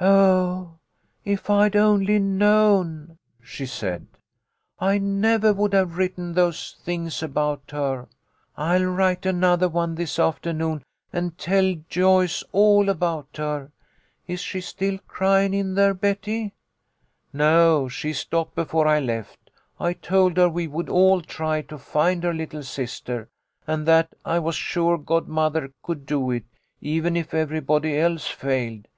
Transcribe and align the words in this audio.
"Oh, 0.00 0.78
if 1.24 1.48
I'd 1.48 1.76
only 1.76 2.18
known," 2.18 3.16
she 3.40 3.64
said, 3.64 4.08
"I 4.80 4.98
never 4.98 5.52
would 5.52 5.72
have 5.72 5.96
written 5.96 6.32
those 6.34 6.74
things 6.82 7.22
about 7.22 7.70
her. 7.70 8.08
I'll 8.56 8.86
write 8.86 9.24
another 9.24 9.68
one 9.68 9.94
this 9.94 10.18
afternoon, 10.18 10.82
and 11.12 11.38
tell 11.38 11.76
Joyce 11.88 12.42
all 12.50 12.88
about 12.88 13.36
her. 13.36 13.70
Is 14.26 14.40
she 14.40 14.60
still 14.60 14.98
crying 15.06 15.54
in 15.54 15.76
there, 15.76 15.94
Betty?" 15.94 16.54
"No, 17.32 17.86
she 17.88 18.12
stopped 18.12 18.56
before 18.56 18.88
I 18.88 18.98
left. 18.98 19.48
I 19.78 19.92
told 19.92 20.38
her 20.38 20.48
we 20.48 20.66
would 20.66 20.88
all 20.88 21.20
try 21.20 21.62
to 21.62 21.78
find 21.78 22.24
her 22.24 22.34
little 22.34 22.64
sister, 22.64 23.28
and 23.64 23.86
that 23.86 24.12
I 24.24 24.40
was 24.40 24.56
sure 24.56 24.98
godmother 24.98 25.70
could 25.84 26.04
do 26.04 26.32
it, 26.32 26.46
even 26.80 27.16
if 27.16 27.32
everybody 27.32 27.96
else 27.96 28.26
failed. 28.26 28.88